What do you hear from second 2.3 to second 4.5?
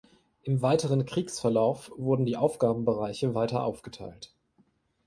Aufgabenbereiche weiter aufgeteilt.